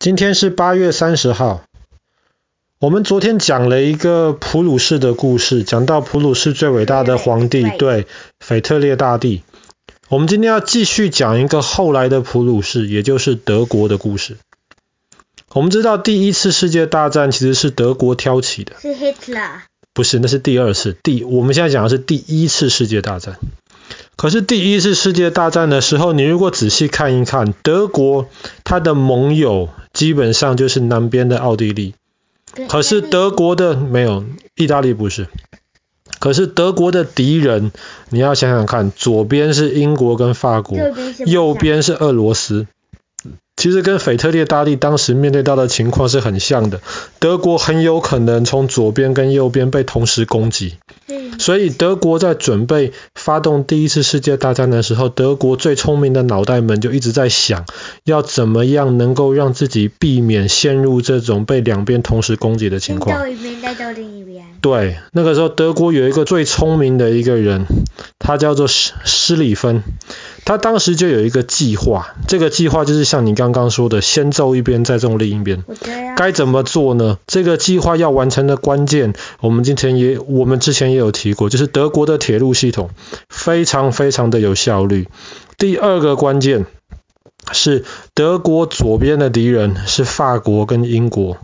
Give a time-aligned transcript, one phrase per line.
[0.00, 1.62] 今天是八月三十号。
[2.78, 8.06] 我们昨天讲了一个普鲁士的故事，讲到普鲁士最伟大的皇帝，对，
[8.38, 9.42] 腓特烈大帝。
[10.08, 14.38] 我们今天要继续讲一个后来的普鲁士，也就是德国的故事。
[15.52, 19.60] 我们知道第一次世界大战其实是德国挑起的，是 Hitler。
[19.92, 20.96] 不是，那是第二次。
[21.02, 23.38] 第我们现在讲的是第一次世界大战。
[24.20, 28.28] 可是第一次世界大战的时候，你如果仔细看一看，德国
[28.64, 31.94] 它的盟友基本上就是南边的奥地利。
[32.68, 35.28] 可是德国的没有，意大利不是。
[36.18, 37.72] 可是德国的敌人，
[38.10, 40.76] 你要想想看，左边是英国跟法国，
[41.24, 42.66] 右边是俄罗斯。
[43.56, 46.82] 其实跟腓特烈大帝当时面对到的情况是很像的，
[47.20, 50.74] 德国很有可能从左边跟右边被同时攻击。
[51.38, 57.64] 所以德国在准备发动第一次世界大战的时候，德国最聪明的脑袋们就一直在想，
[58.04, 63.20] 要怎么样能够让自己避免陷入这种被两边同时攻击的情况。
[64.60, 67.64] 对，那个时候德国有一个最聪明的一个人，
[68.18, 69.82] 他叫做施施里芬，
[70.44, 75.64] 他当时就有一个计划，这个计划就是像你刚刚说的，先揍一边再揍另一边。
[76.14, 77.16] 该怎么做呢？
[77.26, 82.88] 这个计划要完成的关键，我们今天也我们之前也有提过，就是德国的铁路系统
[83.28, 85.08] 非常非常的有效率。
[85.58, 86.64] 第二个关键
[87.52, 91.36] 是德国左边的敌人是法国跟英国，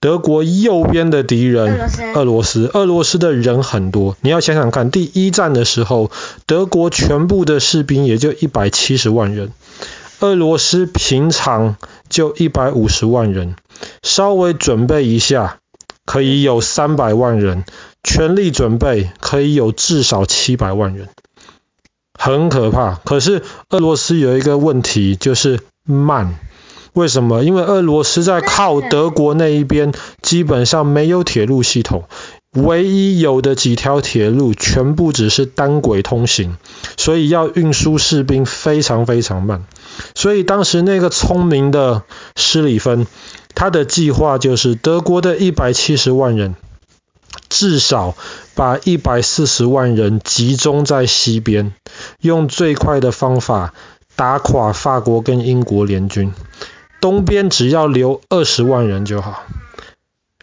[0.00, 6.10] 德国右边的敌人俄罗斯，俄罗斯的人很多，你要想想看，第一战的时候，
[6.46, 9.52] 德国全部的士兵也就一百七十万人。
[10.20, 11.76] 俄罗斯平常
[12.08, 13.54] 就一百五十万人，
[14.02, 15.58] 稍微准备一下
[16.04, 17.64] 可以有三百万人，
[18.02, 21.08] 全力准备可以有至少七百万人，
[22.18, 22.94] 很可怕。
[22.94, 26.38] 可是俄罗斯有一个问题，就是慢。
[26.94, 27.44] 为什么？
[27.44, 32.04] 因为俄罗斯在靠德国那一边，基本上没有铁路系统。
[32.54, 36.56] 唯一有的几条铁路全部只是单轨通行，
[36.96, 39.64] 所以要运输士兵非常非常慢。
[40.14, 42.02] 所以当时那个聪明的
[42.34, 43.06] 施里芬，
[43.54, 46.56] 他的计划就是德国的一百七十万人，
[47.48, 48.16] 至少
[48.54, 51.72] 把一百四十万人集中在西边，
[52.20, 53.74] 用最快的方法
[54.16, 56.32] 打垮法国跟英国联军，
[57.00, 59.44] 东边只要留二十万人就好。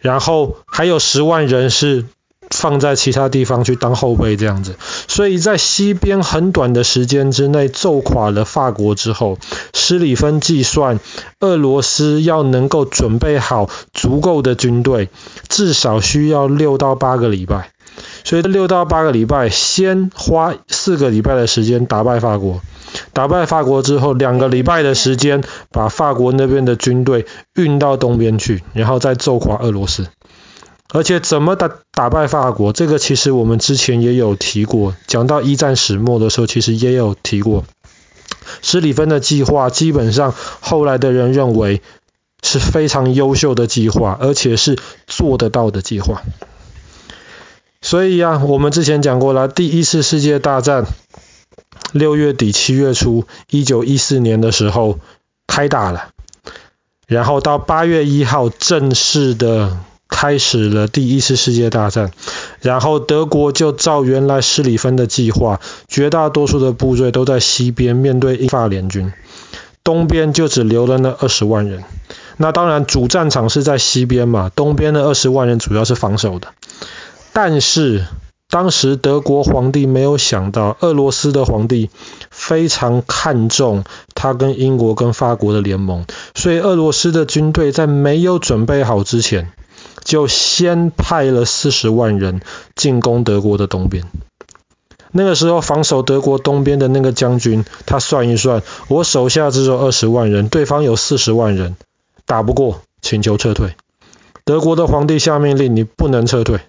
[0.00, 2.04] 然后还有十万人是
[2.50, 4.76] 放在其他地方去当后备这样子，
[5.08, 9.38] 所以在西边很短的时间之内揍垮了法国之后，
[9.74, 11.00] 施里芬计算
[11.40, 15.08] 俄罗斯要能够准备好足够的军队，
[15.48, 17.70] 至少需要六到八个礼拜，
[18.24, 22.60] 所以六到八个礼拜先花四个礼拜的时间打败法国。
[23.12, 30.06] 打败法国之后，两个礼拜的时间，把法国那边的军队运到东边去，然后再揍垮俄罗斯。
[30.96, 37.64] 而且怎么打打败法国，这个其实我们之前也有提过，讲到一战始末的时候，其实也有提过。
[38.62, 41.82] 施里芬的计划，基本上后来的人认为
[42.42, 46.22] 是非常优秀的计划，而且是做得到的计划。
[47.82, 50.86] 所以啊，我们之前讲过了，第一次世界大战。
[51.92, 54.98] 六月底七月初，一九一四年的时候
[55.46, 56.08] 开打了，
[57.06, 59.76] 然后到八月一号正式的
[60.08, 62.10] 开始了第一次世界大战，
[62.60, 69.12] 然后德国就照原来施里芬的计划，绝大多数的部队都在西边面对英法联军，
[69.84, 71.84] 东边就只留了那二十万人。
[72.36, 76.48] 那当然主战场是在西边嘛，东边的二十万人主要是防守的，
[77.32, 78.04] 但是。
[78.48, 81.90] 当时德国皇帝没有想到，俄罗斯的皇帝
[82.30, 83.82] 非常看重
[84.14, 86.06] 他跟英国跟法国的联盟，
[86.36, 89.50] 所以俄罗斯的军队在没有准备好之前，
[90.06, 92.40] 就先派了四十万人
[92.76, 94.04] 进攻德国的东边。
[95.10, 101.76] 那个时候防守德国东边的那个将军，他算一算，我手下只有二十万人，对方有四十万人，
[102.24, 103.74] 打不过，请求撤退。
[104.44, 106.60] 德国的皇帝下命令，你不能撤退。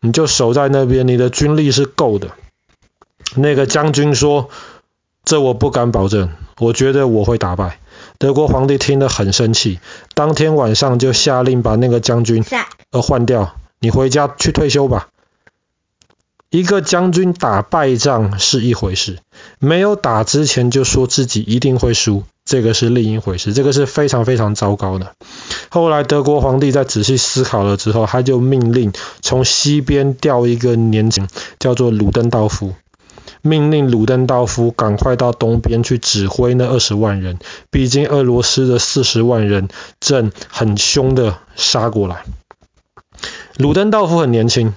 [0.00, 2.28] 你就守在那边，你的军力是够的。
[3.34, 4.48] 那个将军说
[5.24, 6.30] ：“这我不敢保证，
[6.60, 7.80] 我觉得我会打败。”
[8.24, 9.80] 德国皇帝听了很生气，
[10.14, 12.42] 当天晚上就下令把那个将军
[12.90, 15.08] 呃换掉，你回家去退休吧。
[16.48, 19.18] 一个将军打败仗是一回事，
[19.58, 22.24] 没有打之前就说自己一定会输。
[22.46, 25.12] 这个是另一回事，这个是非常非常糟糕的。
[25.68, 31.28] 后来德国皇帝在仔细思考了之后，他就命令从西边调一个年轻
[31.58, 32.72] 叫做鲁登道夫。
[33.46, 37.38] 命令鲁登道夫赶快到东边去指挥那二十万人，
[37.70, 39.68] 毕竟俄罗斯的四十万人
[40.00, 42.24] 正很凶的杀过来。
[43.58, 44.72] 鲁登道夫很年轻，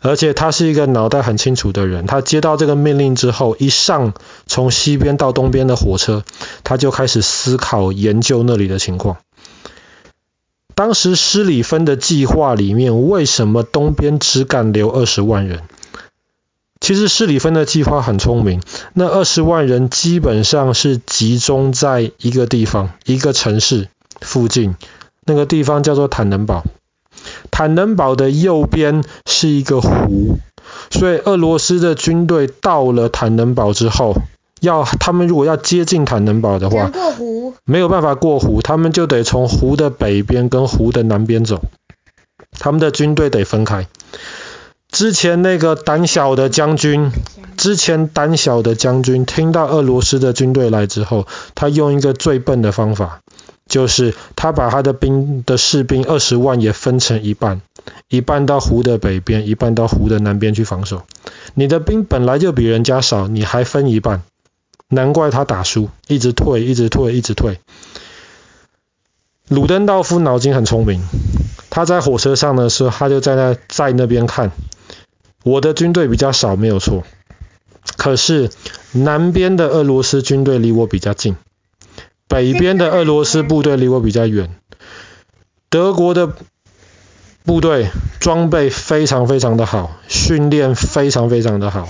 [0.00, 2.06] 而且他是一个脑袋很清楚的人。
[2.06, 4.12] 他接到这个命令之后，一上
[4.46, 6.22] 从西边到东边的火车，
[6.64, 9.16] 他就开始思考研究那里的情况。
[10.74, 15.62] 当时施里芬的计划里面，为什么东边只敢留二十万人？
[16.86, 18.62] 其实施里芬的计划很聪明，
[18.94, 23.88] 那二十万人基本上是集中在一个地方，一个城市
[24.20, 24.76] 附近，
[25.24, 26.62] 那个地方叫做坦能堡。
[27.50, 30.38] 坦能堡的右边是一个湖，
[30.88, 34.14] 所以俄罗斯的军队到了坦能堡之后，
[34.60, 41.62] 要他们如果要接近坦能堡的话，过湖没有办法过湖，他们就得从湖的北边跟湖的南边走，
[42.60, 43.88] 他们的军队得分开。
[44.96, 47.12] 之前那个胆小的将军，
[47.58, 53.20] 之前胆小的将军听到俄罗斯的军队来之后，他用一个最笨的方法，
[53.68, 57.60] 就是他把他的兵的士兵二十万也分成一半，
[58.08, 61.02] 一半到湖的北边，一半到湖的南边去防守。
[61.52, 64.22] 你的兵本来就比人家少，你还分一半。
[64.88, 67.60] 难怪他打输，一直退，一直退，一直退。
[69.48, 71.02] 鲁登道夫脑筋很聪明，
[71.68, 74.52] 他在火车上的时候，他就在那在那边看，
[75.46, 77.04] 我的军队比较少，没有错。
[77.96, 78.50] 可是
[78.90, 81.36] 南边的俄罗斯军队离我比较近，
[82.26, 84.56] 北边的俄罗斯部队离我比较远。
[85.70, 86.32] 德国的
[87.44, 91.88] 部队装备非常非常的好，训练非常非常的好，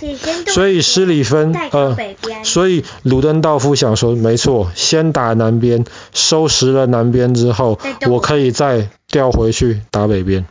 [0.48, 1.96] 所以施里芬呃，
[2.44, 7.78] 所以鲁登道夫想说，没错，先打南边，收拾了南边之后，
[8.10, 10.44] 我可以再调回去打北边。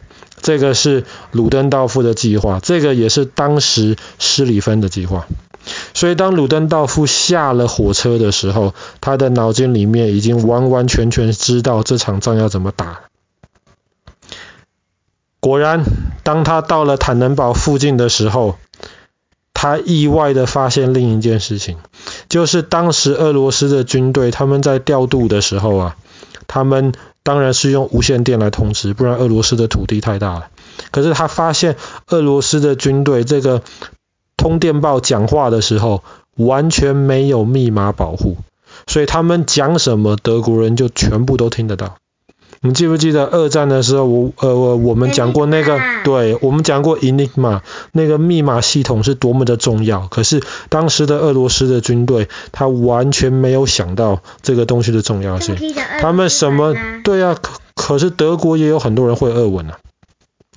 [0.45, 5.25] 这个是鲁登道夫的计划，这个也是当时施里芬的计划。
[5.95, 12.99] 所以当鲁登道夫下了火车的时候，他的脑筋里面已经完完全全知道这场仗要怎么打。
[15.39, 15.83] 果然，
[16.21, 18.57] 当他到了坦能堡附近的时候，
[19.55, 21.77] 他意外的发现另一件事情，
[22.29, 25.95] 就是当时俄罗斯的军队他们在调度的时候啊，
[26.45, 26.93] 他们
[27.25, 30.49] 当然是用无线电来通知，不然俄罗斯的土地太大了。
[30.91, 31.75] 可是他发现
[32.09, 33.63] 俄罗斯的军队这个
[34.37, 36.03] 通电报讲话的时候
[36.35, 38.37] 完全没有密码保护，
[38.85, 41.97] 所以他们讲什么德国人就全部都听得到。
[42.65, 50.07] 你记不记得二战的时候，我呃我们讲过那个，对，我们讲过 Enigma 那个密码系统是多么的重要。
[50.07, 55.55] 可是当时的俄罗斯的军队，他完全没有想到这个东西的重要性。
[56.01, 56.73] 他们什么？
[57.03, 59.77] 对啊，可可是德国也有很多人会俄文啊。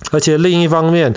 [0.09, 1.13] 而且另一方面，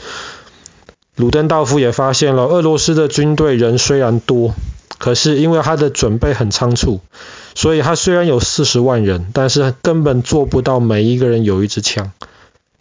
[1.17, 4.55] 鲁登道夫也发现了，俄罗斯的军队人虽然多，
[4.99, 7.01] 可是因为他的准备很仓促。
[7.55, 12.13] 所以他虽然有四十万人，但是根本做不到每一个人有一支枪。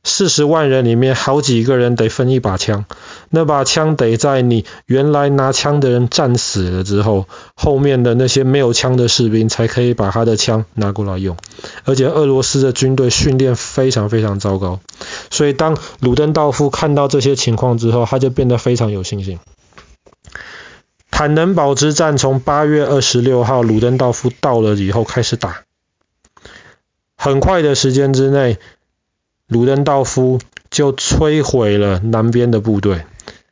[0.03, 2.85] 四十万人里面好几个人得分一把枪，
[3.29, 11.37] 那把枪得在你原来拿枪的人战死了之后，后面的那些没有枪的士兵才可以把他的枪拿过来用。
[11.85, 14.79] 而且俄罗斯的军队训练非常非常糟糕，
[15.29, 19.37] 所以当鲁登道夫看到这些情况之后，他就变得非常有信心。
[21.11, 25.63] 坦能堡之战从八月二十六号鲁登道夫到了以后开始打，
[27.15, 28.57] 很快的时间之内，
[29.47, 30.39] 鲁登道夫
[30.71, 33.03] 就摧毁了南边的部队。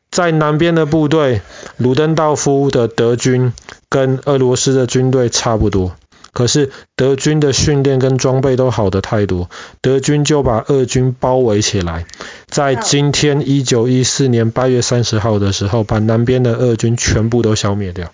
[0.09, 1.41] 在南边的部队，
[1.77, 3.53] 鲁登道夫的德军
[3.89, 5.95] 跟俄罗斯的军队差不多。
[6.31, 9.49] 可是德军的训练跟装备都好得太多，
[9.81, 12.05] 德军就把俄军包围起来，
[12.49, 18.11] 在今天一九一四年八月三十号的时候，把南边的俄军全部都消灭掉，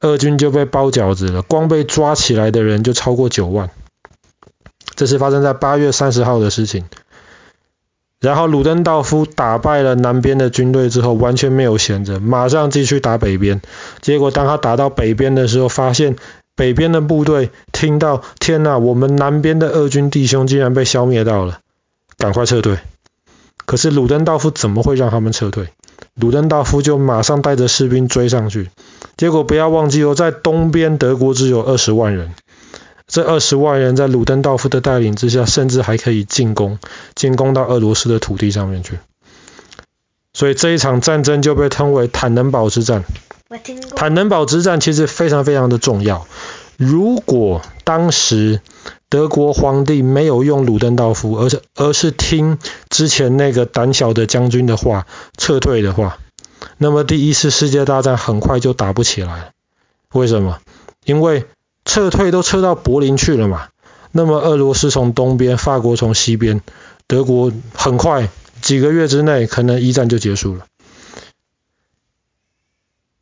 [0.00, 3.70] 俄军就被包饺子了，光被抓起来的人就超过九万，
[4.94, 6.84] 这是发生在八月三十号的事情。
[8.20, 13.60] 然后鲁登道夫打败了南边的军队之后，完全没有闲着，马上继续打北边。
[14.00, 16.16] 结果当他打到北边的时候，发现。
[16.58, 21.60] 北边的部队听到，天哪，我们南边的俄军弟兄竟然被消灭到了，
[22.16, 22.78] 赶快撤退。
[23.68, 25.68] 可是鲁登道夫怎么会让他们撤退？
[26.14, 28.70] 鲁登道夫就马上带着士兵追上去。
[29.18, 32.32] 结果不要忘记哦，在东边德国只有二十万人，
[33.06, 36.78] 这二十万人在鲁登道夫的带领之下，甚至还可以进攻，
[37.14, 38.98] 进攻到俄罗斯的土地上面去。
[40.32, 43.04] 所以这一场战争就被称为坦能堡之战。
[43.94, 46.26] 坦能堡之战其实非常非常的重要。
[46.78, 48.60] 如果当时
[49.08, 52.58] 德国皇帝没有用鲁登道夫，而是而是听
[52.98, 56.18] 之前那个胆小的将军的话撤退的话，
[56.78, 59.52] 那么第一次世界大战很快就打不起来。
[60.12, 60.58] 为什么？
[61.04, 61.46] 因为
[61.84, 63.68] 撤退都撤到柏林去了嘛。
[64.10, 66.60] 那么俄罗斯从东边，法国从西边，
[67.06, 68.30] 德国很快
[68.62, 70.66] 几个月之内可能一战就结束了。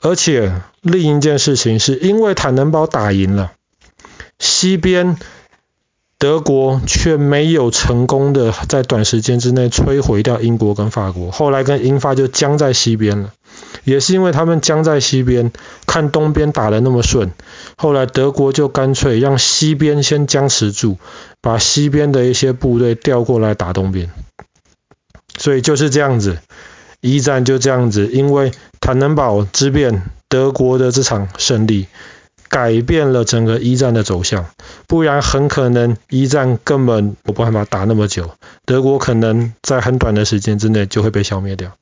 [0.00, 3.52] 而且另一件事情是因为坦能堡打赢了，
[4.38, 5.18] 西边
[6.26, 13.32] 德国却没有成功的在短时间之内摧毁掉英国跟法国，后来跟英法就僵在西边了。
[13.84, 15.52] 也是因为他们僵在西边，
[15.86, 17.30] 看东边打得那么顺，
[17.76, 20.98] 后来德国就干脆让西边先僵持住，
[21.40, 24.10] 把西边的一些部队调过来打东边。
[25.38, 26.38] 所以就是这样子，
[27.00, 31.86] 一战就这样子，因为坦能堡之变，德国的这场胜利
[32.48, 34.46] 改变了整个一战的走向，
[34.86, 38.30] 不然很可能一战根本没办法打那么久，
[38.64, 41.72] 德国可能在很短的时间之内就会被消灭掉。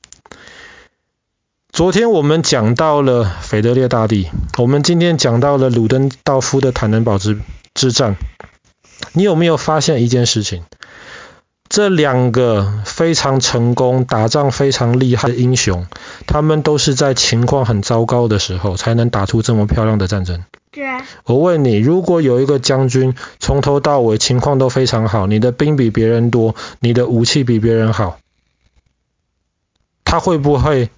[1.73, 4.29] 昨天我们讲到了腓特烈大帝，
[4.59, 7.41] 我们今天讲到了鲁登道夫的坦能堡之
[7.75, 8.17] 之战。
[9.13, 10.63] 你有没有发现一件事情？
[11.75, 15.89] 这两个非常成功、打仗非常厉害的英雄，
[16.25, 20.45] 他们都是在情况很糟糕的时候才能打出这么漂亮的战争。
[20.71, 21.05] 对啊。
[21.25, 28.19] 我问你，如果有一个将军从头到尾情况都非常好，你的兵比别人多，你的武器比别人好，
[30.05, 30.91] 他会不会？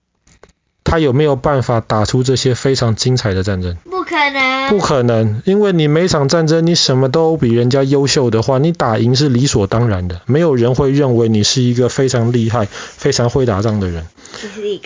[0.87, 3.76] 他有没有办法打出这些非常精彩的战争？
[3.90, 10.21] 不可能，不可能，因为你每场战争你什么都比人家优秀的话，你打赢是理所当然的。
[10.26, 14.07] 没有人会认为你是一个非常厉害、非常会打仗的人。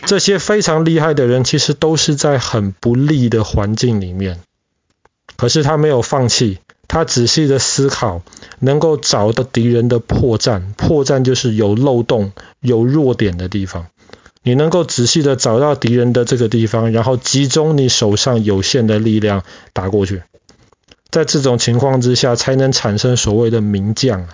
[0.07, 4.40] 这些非常厉害的人其实都是在很不利的环境里面，
[5.37, 8.23] 可是他没有放弃，他仔细的思考，
[8.59, 13.87] 能够找到敌人的破绽，破绽就是有漏洞、有弱点的地方。
[14.42, 20.23] 你能够仔细的找到敌人的这个地方，然后集中你手上有限的力量打过去。
[21.11, 24.28] 在这种情况之下，才能产生所谓的名将。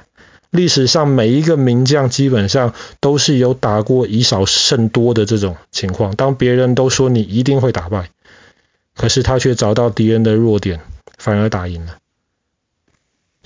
[0.50, 6.14] 历史上每一个名将基本上都是有打过以少胜多的这种情况。
[6.14, 8.10] 当别人都说你一定会打败，
[8.94, 10.80] 可是他却找到敌人的弱点，
[11.18, 11.96] 反而打赢了。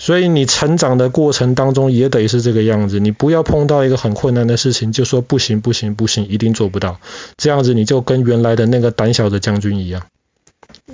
[0.01, 6.99] 所以你成长的过程当中也得是这个样子，你不要碰到一个很困难的事情就说不行不行不行，一定做不到。
[7.37, 10.07] 这样子你就跟原来的那个胆小的将军一样，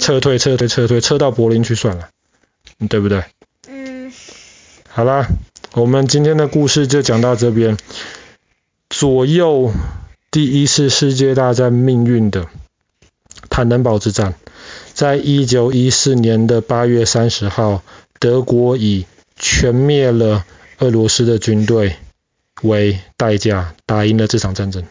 [0.01, 2.09] 撤退撤退撤退撤到柏林去算了，
[2.89, 3.23] 对不对？
[3.69, 4.13] 嗯。
[4.89, 5.29] 好啦，
[5.75, 7.77] 我们今天的故事就讲到这边。
[8.91, 9.71] 左右
[10.33, 12.49] 第一次世界大战命运的
[13.49, 14.35] 坦能堡之战，
[14.95, 17.85] 在一九一四年的八月三十号。
[18.19, 19.07] 德国以
[19.37, 20.45] 全灭了
[20.79, 21.97] 俄罗斯的军队
[22.63, 24.85] 为代价，打赢了这场战争。